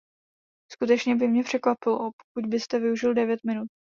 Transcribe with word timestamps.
Skutečně 0.71 1.15
by 1.15 1.27
mě 1.27 1.43
překvapilo, 1.43 1.97
pokud 2.11 2.49
byste 2.49 2.79
využil 2.79 3.13
devět 3.13 3.39
minut. 3.45 3.67